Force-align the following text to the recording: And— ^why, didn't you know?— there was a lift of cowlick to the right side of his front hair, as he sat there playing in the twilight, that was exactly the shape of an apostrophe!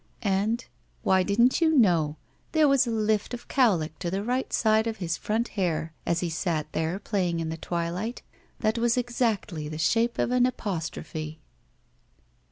And— 0.23 0.65
^why, 1.05 1.23
didn't 1.23 1.61
you 1.61 1.75
know?— 1.77 2.17
there 2.53 2.67
was 2.67 2.87
a 2.87 2.89
lift 2.89 3.35
of 3.35 3.47
cowlick 3.47 3.99
to 3.99 4.09
the 4.09 4.23
right 4.23 4.51
side 4.51 4.87
of 4.87 4.97
his 4.97 5.15
front 5.15 5.49
hair, 5.49 5.93
as 6.07 6.21
he 6.21 6.29
sat 6.31 6.65
there 6.71 6.97
playing 6.97 7.39
in 7.39 7.49
the 7.49 7.57
twilight, 7.57 8.23
that 8.61 8.79
was 8.79 8.97
exactly 8.97 9.69
the 9.69 9.77
shape 9.77 10.17
of 10.17 10.31
an 10.31 10.47
apostrophe! 10.47 11.39